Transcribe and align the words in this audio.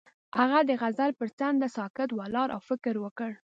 هغه 0.39 0.59
د 0.69 0.71
غزل 0.81 1.11
پر 1.19 1.29
څنډه 1.37 1.67
ساکت 1.77 2.09
ولاړ 2.13 2.47
او 2.55 2.61
فکر 2.69 2.93
وکړ. 3.03 3.31